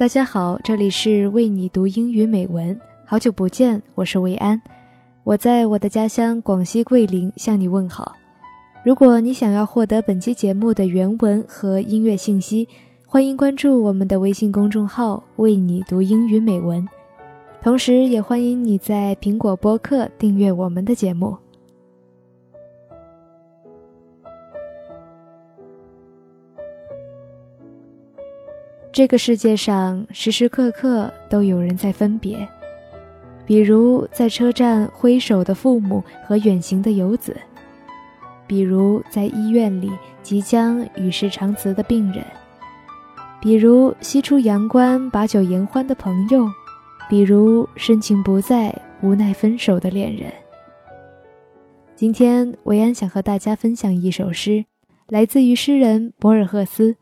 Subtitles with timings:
[0.00, 2.74] 大家好，这里是为你读英语美文。
[3.04, 4.58] 好久不见，我是魏安，
[5.24, 8.16] 我在我的家乡广西桂林向你问好。
[8.82, 12.66] 如果你想要获得本期节目的原文和音乐信息，
[13.04, 16.88] 欢迎关注我们的微信公众号“为你读英语美文”，
[17.60, 21.36] 同时也欢迎你在苹果播客订阅我们的节目。
[29.00, 32.46] 这个世界上时时刻刻都有人在分别，
[33.46, 37.34] 比如在车站挥手的父母和远行的游子，
[38.46, 39.90] 比如在医院里
[40.22, 42.22] 即将与世长辞的病人。
[43.40, 46.46] 比如西出阳关把酒言欢的朋友，
[47.08, 48.70] 比如深情不在
[49.00, 50.30] 无奈分手的恋人。
[51.96, 54.66] 今天维安想和大家分享一首诗，
[55.08, 56.96] 来自于诗人博尔赫斯。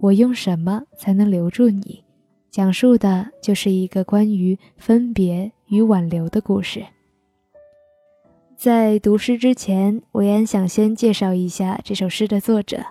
[0.00, 2.02] 我用什么才能留住你？
[2.50, 6.82] 讲述的就是一个关于分别与挽留的故事。
[8.56, 12.82] 在读诗之前，维安想先介绍一下这首诗的作者。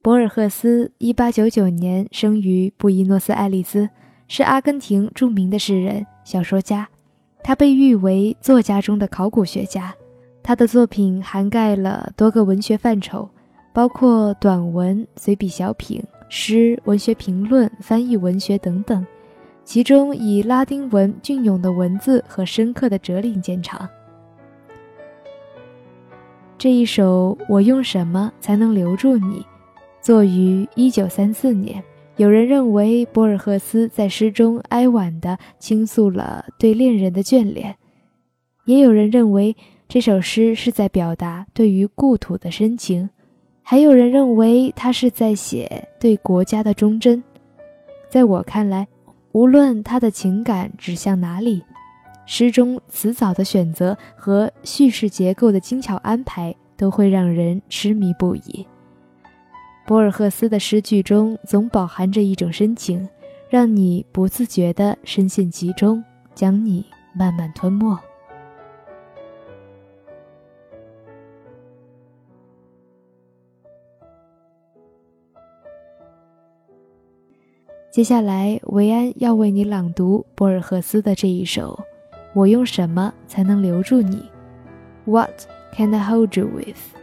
[0.00, 3.90] 博尔赫斯，一八九九年生于布宜诺斯艾利斯，
[4.28, 6.88] 是阿根廷著名的诗人、小说家。
[7.42, 9.94] 他被誉为作家中的考古学家。
[10.42, 13.28] 他的作品涵盖了多个文学范畴，
[13.72, 19.06] 包括短文、随笔小品、诗、文学评论、翻译文学等等。
[19.64, 23.86] 其中以拉丁文隽永的文字和深刻的哲理见长。
[26.56, 29.40] 这一首《我用什么才能留住你》。
[30.00, 31.84] 作于一九三四年，
[32.16, 37.76] 有人认为博尔赫斯在诗中哀婉地倾诉了对恋人的眷恋，
[38.64, 39.54] 也有人认为
[39.86, 43.10] 这首诗是在表达对于故土的深情，
[43.70, 47.22] 还有人认为他是在写对国家的忠贞。
[48.08, 48.88] 在我看来，
[49.32, 51.62] 无论他的情感指向哪里，
[52.24, 58.66] 诗中词藻的选择和叙事结构的精巧安排都会让人痴迷不已。
[59.86, 63.06] 博尔赫斯的诗句中总饱含着一种深情，
[63.50, 66.02] 让你不自觉地深陷其中，
[66.34, 68.00] 将你慢慢吞没。
[77.90, 81.78] 接下来，维安要为你朗读博尔赫斯的这一首
[82.34, 84.16] 《我用什么才能留住你》
[85.06, 86.97] ？What can I hold you with？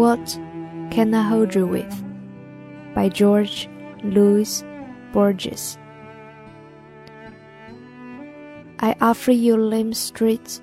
[0.00, 0.38] with？What
[0.90, 1.94] Can I Hold You With?
[2.94, 3.68] by George
[4.02, 4.64] Louis
[5.12, 5.76] Borges.
[8.80, 10.62] I offer you lame streets,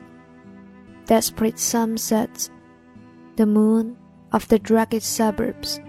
[1.06, 2.50] desperate sunsets,
[3.36, 3.96] the moon
[4.32, 5.80] of the drugged suburbs.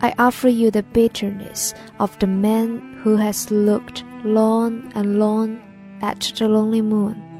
[0.00, 5.60] I offer you the bitterness of the man who has looked long and long
[6.02, 7.35] at the lonely moon.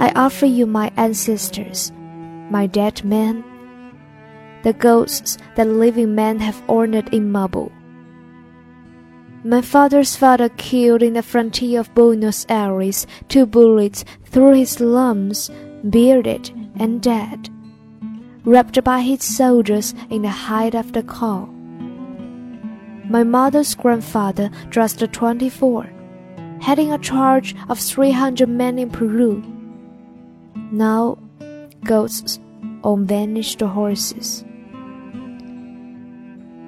[0.00, 1.90] I offer you my ancestors,
[2.50, 3.42] my dead men,
[4.62, 7.72] the ghosts that living men have ordered immobile.
[9.42, 15.50] My father's father killed in the frontier of Buenos Aires, two bullets through his lungs,
[15.90, 17.50] bearded and dead,
[18.44, 21.46] wrapped by his soldiers in the height of the call.
[23.10, 25.90] My mother's grandfather dressed 24,
[26.60, 29.57] heading a charge of 300 men in Peru
[30.70, 31.18] now
[31.84, 32.38] ghosts
[32.84, 34.44] on vanished horses.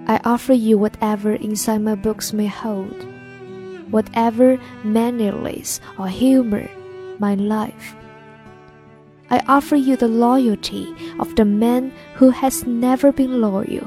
[0.06, 3.06] I offer you whatever inside my books may hold,
[3.90, 6.68] whatever manliness or humor
[7.18, 7.94] my life.
[9.30, 13.86] I offer you the loyalty of the man who has never been loyal.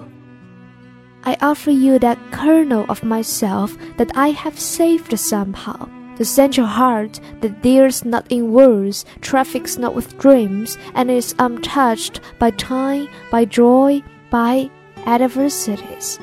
[1.25, 7.19] I offer you that kernel of myself that I have saved somehow the central heart
[7.42, 13.45] that deals not in words, traffics not with dreams, and is untouched by time, by
[13.45, 14.69] joy, by
[15.06, 16.19] adversities.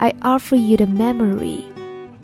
[0.00, 1.64] I offer you the memory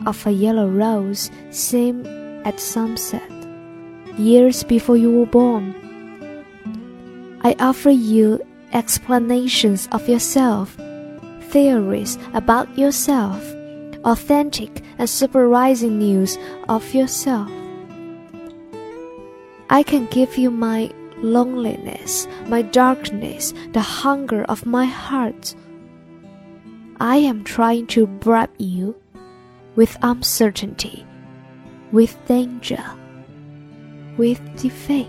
[0.05, 2.05] of a yellow rose seen
[2.45, 3.31] at sunset,
[4.17, 5.75] years before you were born.
[7.43, 8.39] I offer you
[8.73, 10.75] explanations of yourself,
[11.49, 13.43] theories about yourself
[14.03, 16.37] authentic and surprising news
[16.69, 17.49] of yourself.
[19.69, 25.55] I can give you my loneliness, my darkness, the hunger of my heart.
[26.99, 28.95] I am trying to bribe you
[29.75, 31.05] with uncertainty,
[31.91, 32.83] with danger,
[34.17, 35.07] with defeat.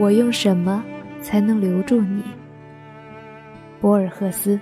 [0.00, 0.82] 我用什么
[1.20, 2.22] 才能留住你，
[3.82, 4.58] 博尔赫斯？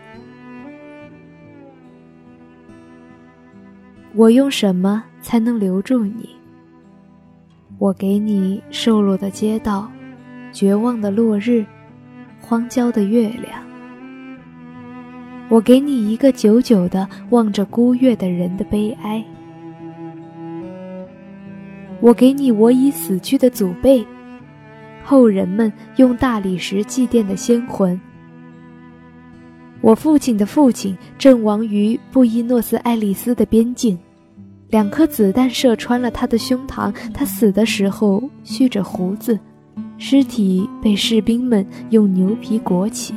[4.16, 6.28] 我用什么才能留住你？
[7.78, 9.88] 我给你瘦落的街道，
[10.50, 11.64] 绝望的落日，
[12.40, 13.62] 荒郊的月亮。
[15.48, 19.24] 我给你一个久久的望着孤月的人的悲哀。
[22.00, 24.04] 我给你我已死去的祖辈。
[25.08, 27.98] 后人们用大理石祭奠的先魂。
[29.80, 33.98] 我父亲的父亲阵亡于布宜诺斯艾利斯的边境，
[34.68, 36.94] 两颗子弹射穿了他的胸膛。
[37.14, 39.40] 他死的时候蓄着胡子，
[39.96, 43.14] 尸体被士兵们用牛皮裹起。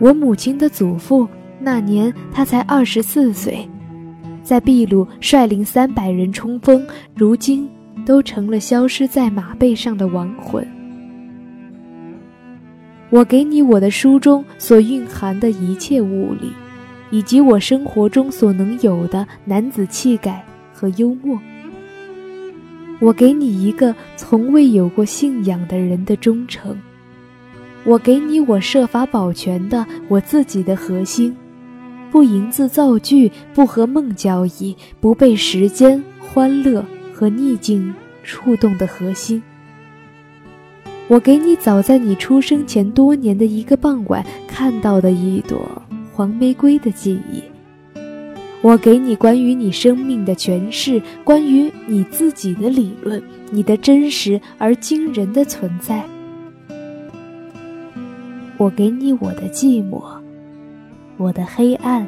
[0.00, 1.28] 我母亲的祖父
[1.60, 3.64] 那年他才二十四岁，
[4.42, 7.70] 在秘鲁率领三百人冲锋，如今。
[8.04, 10.66] 都成了消失在马背上的亡魂。
[13.10, 16.52] 我给你我的书中所蕴含的一切物理，
[17.10, 21.38] 以及我生活中所能有的男子气概和幽默。
[23.00, 26.76] 我给你一个从未有过信仰的人的忠诚。
[27.84, 31.36] 我给你我设法保全的我自己的核心，
[32.10, 36.84] 不营字造句，不和梦交易，不被时间、欢乐。
[37.24, 39.42] 和逆境触动的核心。
[41.08, 45.82] 我给你早在你出生前多年的一个傍晚看到的一朵
[46.12, 47.42] 黄玫瑰的记忆。
[48.60, 56.04] 我给你关于你生命的诠释，关于你自己的理论，你的真实而惊人的存在。
[58.58, 60.04] 我给你我的寂寞，
[61.16, 62.06] 我的黑暗，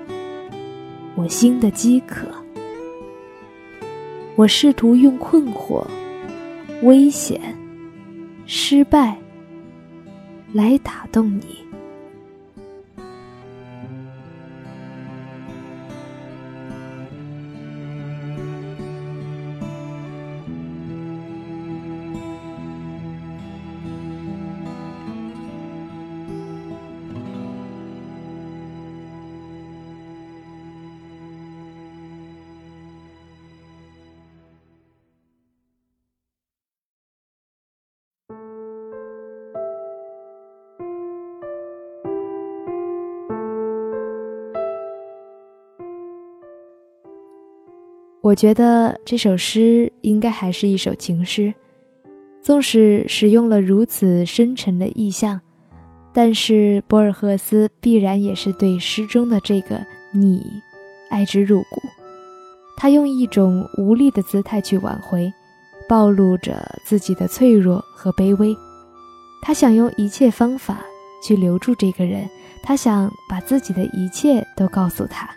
[1.14, 2.26] 我心的饥渴。
[4.36, 5.82] 我试图用困惑、
[6.82, 7.40] 危险、
[8.44, 9.16] 失败
[10.52, 11.65] 来打动你。
[48.26, 51.54] 我觉得这首诗应该还是一首情诗，
[52.42, 55.40] 纵使使用了如此深沉的意象，
[56.12, 59.80] 但是博尔赫斯必然也是对诗中的这个
[60.12, 60.44] 你
[61.08, 61.80] 爱之入骨。
[62.76, 65.32] 他用一种无力的姿态去挽回，
[65.88, 68.56] 暴露着自己的脆弱和卑微。
[69.40, 70.84] 他想用一切方法
[71.22, 72.28] 去留住这个人，
[72.60, 75.30] 他想把自己的一切都告诉他。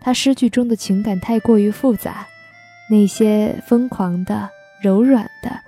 [0.00, 2.26] 他诗句中的情感太过于复杂，
[2.88, 4.48] 那些疯狂的、
[4.82, 5.60] 柔软的、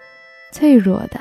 [0.51, 1.21] 脆弱的、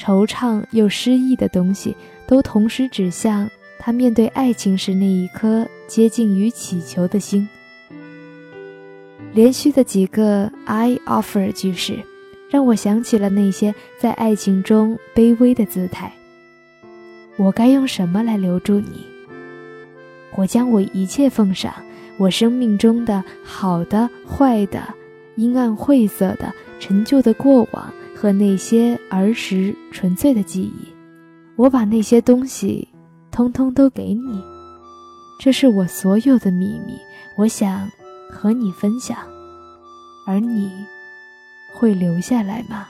[0.00, 7.48] 惆怅又失意的东西，都同时指向他面对爱情时那一颗接近于乞求的心。
[9.32, 11.98] 连续的几个 "I offer" 句式，
[12.50, 16.12] 让我想起了那些在爱情中卑微的姿态。
[17.36, 19.06] 我该用什么来留住你？
[20.36, 21.72] 我将我一切奉上。
[22.18, 24.82] 我生命中的好的、坏的、
[25.36, 30.88] 阴暗、晦涩的、陈旧的过往和那些儿时纯粹的记忆，
[31.54, 32.88] 我把那些东西
[33.30, 34.42] 通通都给你。
[35.40, 36.98] 这是我所有的秘密，
[37.36, 37.88] 我想
[38.28, 39.16] 和你分享，
[40.26, 40.72] 而你
[41.72, 42.88] 会留下来吗？